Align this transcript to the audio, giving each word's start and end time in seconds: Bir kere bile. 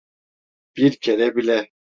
Bir 0.77 0.95
kere 0.99 1.35
bile. 1.35 1.69